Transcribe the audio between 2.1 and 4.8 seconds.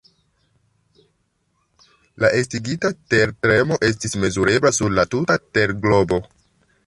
La estigita tertremo estis mezurebla